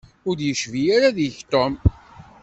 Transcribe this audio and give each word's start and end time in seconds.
Ur 0.27 0.35
d-yecbi 0.39 0.83
ara 0.95 1.15
deg-k 1.17 1.39
Tom. 1.51 1.73